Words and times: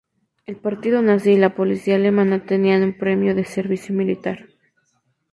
El 0.47 0.55
Partido 0.55 1.03
Nazi 1.03 1.33
y 1.33 1.37
la 1.37 1.53
Policía 1.53 1.93
alemana 1.95 2.43
tenían 2.43 2.81
un 2.81 2.97
premio 2.97 3.35
de 3.35 3.45
servicio 3.45 3.89
similar. 3.95 4.47